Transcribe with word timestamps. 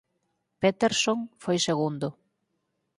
Peterson 0.61 1.19
foi 1.43 1.57
segundo. 1.67 2.07